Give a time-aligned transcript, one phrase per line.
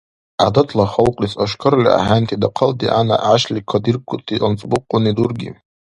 [0.39, 5.49] ГӀядатла халкьлис ашкарли ахӀенти дахъал дигӀяна-гӀяшли кадиркути анцӀбукьуни дурги?